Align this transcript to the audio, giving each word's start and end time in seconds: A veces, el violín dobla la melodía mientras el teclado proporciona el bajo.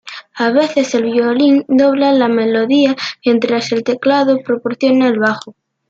A 0.33 0.49
veces, 0.49 0.95
el 0.95 1.03
violín 1.03 1.63
dobla 1.67 2.11
la 2.11 2.27
melodía 2.27 2.95
mientras 3.23 3.71
el 3.71 3.83
teclado 3.83 4.41
proporciona 4.41 5.07
el 5.07 5.19
bajo. 5.19 5.53